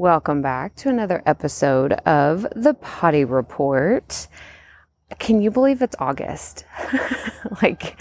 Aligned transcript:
Welcome 0.00 0.40
back 0.40 0.76
to 0.76 0.88
another 0.88 1.22
episode 1.26 1.92
of 1.92 2.46
the 2.56 2.72
Potty 2.72 3.22
Report. 3.22 4.28
Can 5.18 5.42
you 5.42 5.50
believe 5.50 5.82
it's 5.82 5.94
August? 5.98 6.64
like, 7.62 8.00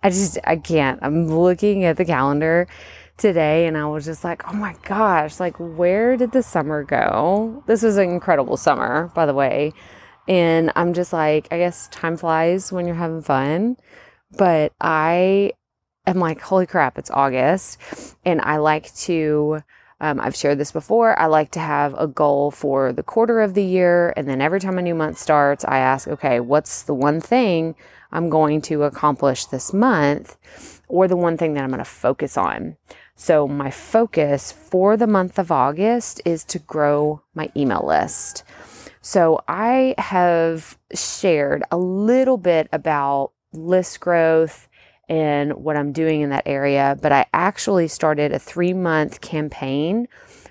I 0.00 0.10
just, 0.10 0.38
I 0.44 0.58
can't. 0.58 1.00
I'm 1.02 1.26
looking 1.26 1.84
at 1.84 1.96
the 1.96 2.04
calendar 2.04 2.68
today 3.16 3.66
and 3.66 3.76
I 3.76 3.84
was 3.86 4.04
just 4.04 4.22
like, 4.22 4.48
oh 4.48 4.52
my 4.52 4.76
gosh, 4.84 5.40
like, 5.40 5.56
where 5.58 6.16
did 6.16 6.30
the 6.30 6.44
summer 6.44 6.84
go? 6.84 7.64
This 7.66 7.82
was 7.82 7.96
an 7.96 8.10
incredible 8.10 8.56
summer, 8.56 9.10
by 9.16 9.26
the 9.26 9.34
way. 9.34 9.72
And 10.28 10.70
I'm 10.76 10.94
just 10.94 11.12
like, 11.12 11.48
I 11.50 11.58
guess 11.58 11.88
time 11.88 12.16
flies 12.16 12.70
when 12.70 12.86
you're 12.86 12.94
having 12.94 13.22
fun. 13.22 13.76
But 14.38 14.72
I 14.80 15.54
am 16.06 16.20
like, 16.20 16.40
holy 16.42 16.66
crap, 16.66 16.96
it's 16.96 17.10
August. 17.10 17.76
And 18.24 18.40
I 18.40 18.58
like 18.58 18.94
to, 18.98 19.64
um, 20.00 20.18
I've 20.18 20.36
shared 20.36 20.58
this 20.58 20.72
before. 20.72 21.18
I 21.18 21.26
like 21.26 21.50
to 21.52 21.60
have 21.60 21.94
a 21.98 22.06
goal 22.06 22.50
for 22.50 22.92
the 22.92 23.02
quarter 23.02 23.40
of 23.40 23.54
the 23.54 23.62
year. 23.62 24.14
And 24.16 24.26
then 24.26 24.40
every 24.40 24.58
time 24.58 24.78
a 24.78 24.82
new 24.82 24.94
month 24.94 25.18
starts, 25.18 25.64
I 25.64 25.78
ask, 25.78 26.08
okay, 26.08 26.40
what's 26.40 26.82
the 26.82 26.94
one 26.94 27.20
thing 27.20 27.74
I'm 28.10 28.30
going 28.30 28.62
to 28.62 28.84
accomplish 28.84 29.44
this 29.44 29.72
month 29.74 30.36
or 30.88 31.06
the 31.06 31.16
one 31.16 31.36
thing 31.36 31.52
that 31.54 31.62
I'm 31.62 31.70
going 31.70 31.78
to 31.78 31.84
focus 31.84 32.38
on? 32.38 32.76
So, 33.14 33.46
my 33.46 33.70
focus 33.70 34.50
for 34.50 34.96
the 34.96 35.06
month 35.06 35.38
of 35.38 35.52
August 35.52 36.22
is 36.24 36.42
to 36.44 36.58
grow 36.58 37.20
my 37.34 37.50
email 37.54 37.84
list. 37.86 38.44
So, 39.02 39.44
I 39.46 39.94
have 39.98 40.78
shared 40.94 41.62
a 41.70 41.76
little 41.76 42.38
bit 42.38 42.68
about 42.72 43.32
list 43.52 44.00
growth 44.00 44.69
and 45.10 45.52
what 45.54 45.76
I'm 45.76 45.90
doing 45.90 46.20
in 46.20 46.30
that 46.30 46.44
area, 46.46 46.96
but 47.02 47.10
I 47.10 47.26
actually 47.34 47.88
started 47.88 48.32
a 48.32 48.38
three 48.38 48.72
month 48.72 49.20
campaign 49.20 50.06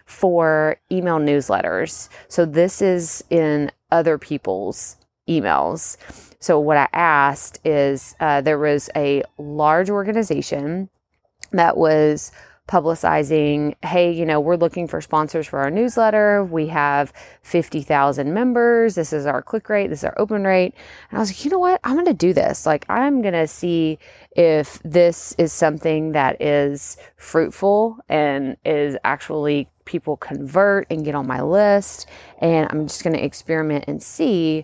for 0.05 0.77
email 0.91 1.17
newsletters. 1.17 2.09
So 2.27 2.45
this 2.45 2.81
is 2.81 3.23
in 3.29 3.71
other 3.89 4.17
people's 4.17 4.97
emails. 5.27 5.95
So 6.41 6.59
what 6.59 6.77
I 6.77 6.89
asked 6.91 7.59
is 7.63 8.15
uh, 8.19 8.41
there 8.41 8.59
was 8.59 8.89
a 8.95 9.23
large 9.37 9.89
organization 9.89 10.89
that 11.51 11.77
was 11.77 12.31
publicizing, 12.69 13.73
hey, 13.83 14.11
you 14.11 14.27
know, 14.27 14.39
we're 14.39 14.55
looking 14.55 14.87
for 14.87 15.01
sponsors 15.01 15.47
for 15.47 15.57
our 15.57 15.71
newsletter. 15.71 16.43
We 16.43 16.67
have 16.67 17.11
50,000 17.41 18.31
members. 18.31 18.93
This 18.93 19.11
is 19.11 19.25
our 19.25 19.41
click 19.41 19.67
rate. 19.69 19.87
This 19.87 20.01
is 20.01 20.03
our 20.03 20.13
open 20.17 20.43
rate. 20.43 20.75
And 21.09 21.17
I 21.17 21.19
was 21.19 21.31
like, 21.31 21.43
you 21.43 21.49
know 21.49 21.57
what? 21.57 21.81
I'm 21.83 21.95
going 21.95 22.05
to 22.05 22.13
do 22.13 22.31
this. 22.31 22.67
Like, 22.67 22.85
I'm 22.87 23.23
going 23.23 23.33
to 23.33 23.47
see 23.47 23.97
if 24.35 24.79
this 24.83 25.33
is 25.39 25.51
something 25.51 26.11
that 26.11 26.39
is 26.39 26.95
fruitful 27.17 27.97
and 28.07 28.55
is 28.63 28.95
actually 29.03 29.67
people 29.85 30.15
convert 30.15 30.85
and 30.91 31.03
get 31.03 31.15
on 31.15 31.25
my 31.25 31.41
list. 31.41 32.05
And 32.37 32.67
I'm 32.69 32.87
just 32.87 33.03
going 33.03 33.15
to 33.15 33.25
experiment 33.25 33.85
and 33.87 34.01
see 34.03 34.63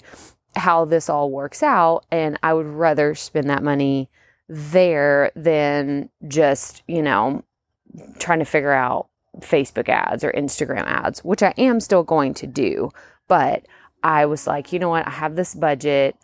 how 0.56 0.86
this 0.86 1.10
all 1.10 1.32
works 1.32 1.64
out. 1.64 2.06
And 2.12 2.38
I 2.44 2.54
would 2.54 2.68
rather 2.68 3.16
spend 3.16 3.50
that 3.50 3.64
money 3.64 4.12
there 4.48 5.32
than 5.36 6.12
just, 6.28 6.84
you 6.88 7.02
know, 7.02 7.44
trying 8.20 8.40
to 8.40 8.46
figure 8.46 8.74
out 8.74 9.08
Facebook 9.40 9.90
ads 9.90 10.24
or 10.24 10.32
Instagram 10.32 10.86
ads, 10.86 11.24
which 11.24 11.44
I 11.44 11.54
am 11.58 11.80
still 11.80 12.04
going 12.04 12.34
to 12.36 12.48
do. 12.48 12.92
But 13.28 13.66
I 14.04 14.26
was 14.26 14.48
like, 14.48 14.72
you 14.72 14.80
know 14.80 14.90
what? 14.90 15.08
I 15.08 15.12
have 15.12 15.36
this 15.36 15.56
budget. 15.56 16.16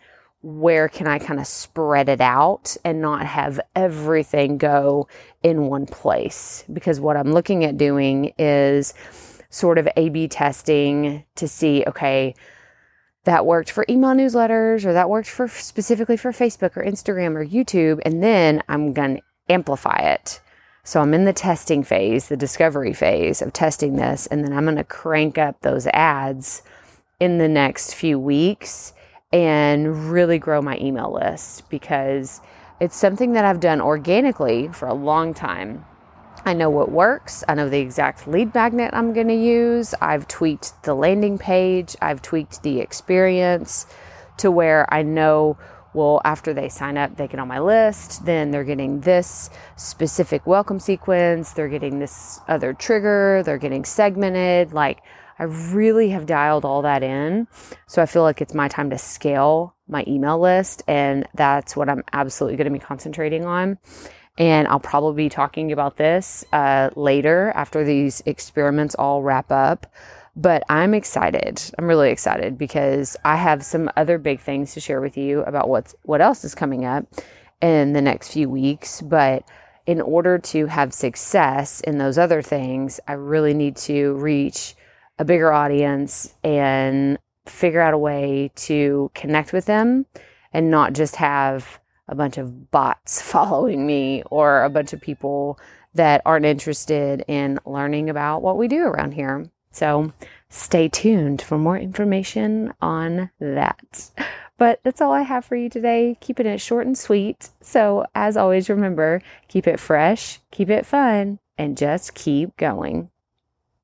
Where 0.43 0.87
can 0.87 1.07
I 1.07 1.19
kind 1.19 1.39
of 1.39 1.45
spread 1.45 2.09
it 2.09 2.21
out 2.21 2.75
and 2.83 3.01
not 3.01 3.25
have 3.25 3.59
everything 3.75 4.57
go 4.57 5.07
in 5.43 5.67
one 5.67 5.85
place? 5.85 6.63
Because 6.71 6.99
what 6.99 7.17
I'm 7.17 7.31
looking 7.31 7.63
at 7.63 7.77
doing 7.77 8.33
is 8.39 8.93
sort 9.49 9.77
of 9.77 9.87
A 9.97 10.09
B 10.09 10.27
testing 10.27 11.25
to 11.35 11.47
see, 11.47 11.83
okay, 11.85 12.33
that 13.25 13.45
worked 13.45 13.69
for 13.69 13.85
email 13.87 14.11
newsletters 14.11 14.83
or 14.83 14.93
that 14.93 15.09
worked 15.09 15.29
for 15.29 15.47
specifically 15.47 16.17
for 16.17 16.31
Facebook 16.31 16.75
or 16.75 16.83
Instagram 16.83 17.35
or 17.35 17.45
YouTube. 17.45 17.99
And 18.03 18.23
then 18.23 18.63
I'm 18.67 18.93
going 18.93 19.17
to 19.17 19.21
amplify 19.47 19.97
it 19.97 20.41
so 20.83 21.01
I'm 21.01 21.13
in 21.13 21.25
the 21.25 21.33
testing 21.33 21.83
phase, 21.83 22.27
the 22.27 22.37
discovery 22.37 22.93
phase 22.93 23.41
of 23.41 23.53
testing 23.53 23.95
this, 23.95 24.27
and 24.27 24.43
then 24.43 24.53
I'm 24.53 24.65
going 24.65 24.77
to 24.77 24.83
crank 24.83 25.37
up 25.37 25.61
those 25.61 25.87
ads 25.87 26.63
in 27.19 27.37
the 27.37 27.47
next 27.47 27.93
few 27.93 28.17
weeks 28.17 28.93
and 29.31 30.11
really 30.11 30.39
grow 30.39 30.61
my 30.61 30.77
email 30.79 31.13
list 31.13 31.69
because 31.69 32.41
it's 32.79 32.97
something 32.97 33.33
that 33.33 33.45
I've 33.45 33.59
done 33.59 33.79
organically 33.79 34.69
for 34.69 34.87
a 34.87 34.93
long 34.93 35.33
time. 35.33 35.85
I 36.43 36.53
know 36.53 36.71
what 36.71 36.91
works. 36.91 37.43
I 37.47 37.53
know 37.53 37.69
the 37.69 37.79
exact 37.79 38.27
lead 38.27 38.55
magnet 38.55 38.89
I'm 38.93 39.13
going 39.13 39.27
to 39.27 39.35
use. 39.35 39.93
I've 40.01 40.27
tweaked 40.27 40.81
the 40.83 40.95
landing 40.95 41.37
page. 41.37 41.95
I've 42.01 42.23
tweaked 42.23 42.63
the 42.63 42.79
experience 42.79 43.85
to 44.37 44.49
where 44.49 44.91
I 44.91 45.03
know 45.03 45.57
well, 45.93 46.21
after 46.23 46.53
they 46.53 46.69
sign 46.69 46.97
up, 46.97 47.17
they 47.17 47.27
get 47.27 47.39
on 47.39 47.47
my 47.47 47.59
list. 47.59 48.25
Then 48.25 48.51
they're 48.51 48.63
getting 48.63 49.01
this 49.01 49.49
specific 49.75 50.47
welcome 50.47 50.79
sequence. 50.79 51.51
They're 51.51 51.69
getting 51.69 51.99
this 51.99 52.39
other 52.47 52.73
trigger. 52.73 53.43
They're 53.43 53.57
getting 53.57 53.83
segmented. 53.83 54.73
Like, 54.73 55.01
I 55.37 55.45
really 55.45 56.09
have 56.09 56.25
dialed 56.25 56.65
all 56.65 56.83
that 56.83 57.03
in. 57.03 57.47
So 57.87 58.01
I 58.01 58.05
feel 58.05 58.21
like 58.23 58.41
it's 58.41 58.53
my 58.53 58.67
time 58.67 58.89
to 58.91 58.97
scale 58.97 59.75
my 59.87 60.05
email 60.07 60.39
list. 60.39 60.83
And 60.87 61.27
that's 61.33 61.75
what 61.75 61.89
I'm 61.89 62.03
absolutely 62.13 62.57
going 62.57 62.71
to 62.71 62.79
be 62.79 62.83
concentrating 62.83 63.45
on. 63.45 63.77
And 64.37 64.67
I'll 64.67 64.79
probably 64.79 65.25
be 65.25 65.29
talking 65.29 65.71
about 65.71 65.97
this 65.97 66.45
uh, 66.53 66.89
later 66.95 67.51
after 67.53 67.83
these 67.83 68.21
experiments 68.25 68.95
all 68.95 69.21
wrap 69.23 69.51
up. 69.51 69.87
But 70.35 70.63
I'm 70.69 70.93
excited. 70.93 71.61
I'm 71.77 71.87
really 71.87 72.09
excited 72.09 72.57
because 72.57 73.17
I 73.25 73.35
have 73.35 73.65
some 73.65 73.89
other 73.97 74.17
big 74.17 74.39
things 74.39 74.73
to 74.73 74.79
share 74.79 75.01
with 75.01 75.17
you 75.17 75.41
about 75.41 75.67
what's 75.67 75.93
what 76.03 76.21
else 76.21 76.43
is 76.45 76.55
coming 76.55 76.85
up 76.85 77.05
in 77.61 77.93
the 77.93 78.01
next 78.01 78.31
few 78.31 78.49
weeks. 78.49 79.01
But 79.01 79.43
in 79.85 79.99
order 79.99 80.37
to 80.37 80.67
have 80.67 80.93
success 80.93 81.81
in 81.81 81.97
those 81.97 82.17
other 82.17 82.41
things, 82.41 82.99
I 83.07 83.13
really 83.13 83.53
need 83.53 83.75
to 83.77 84.13
reach 84.13 84.75
a 85.19 85.25
bigger 85.25 85.51
audience 85.51 86.33
and 86.43 87.17
figure 87.45 87.81
out 87.81 87.93
a 87.93 87.97
way 87.97 88.51
to 88.55 89.11
connect 89.13 89.51
with 89.51 89.65
them 89.65 90.05
and 90.53 90.71
not 90.71 90.93
just 90.93 91.17
have 91.17 91.79
a 92.07 92.15
bunch 92.15 92.37
of 92.37 92.71
bots 92.71 93.21
following 93.31 93.85
me 93.85 94.23
or 94.29 94.63
a 94.63 94.69
bunch 94.69 94.93
of 94.93 95.01
people 95.01 95.59
that 95.93 96.21
aren't 96.25 96.45
interested 96.45 97.23
in 97.27 97.59
learning 97.65 98.09
about 98.09 98.41
what 98.41 98.57
we 98.57 98.67
do 98.67 98.83
around 98.83 99.13
here. 99.13 99.49
So 99.71 100.13
stay 100.49 100.89
tuned 100.89 101.41
for 101.41 101.57
more 101.57 101.77
information 101.77 102.73
on 102.81 103.29
that. 103.39 104.11
But 104.57 104.79
that's 104.83 105.01
all 105.01 105.11
I 105.11 105.23
have 105.23 105.45
for 105.45 105.55
you 105.55 105.69
today. 105.69 106.17
Keeping 106.19 106.45
it 106.45 106.61
short 106.61 106.85
and 106.85 106.97
sweet. 106.97 107.49
So, 107.61 108.05
as 108.13 108.37
always, 108.37 108.69
remember 108.69 109.21
keep 109.47 109.65
it 109.65 109.79
fresh, 109.79 110.39
keep 110.51 110.69
it 110.69 110.85
fun, 110.85 111.39
and 111.57 111.77
just 111.77 112.13
keep 112.13 112.55
going. 112.57 113.09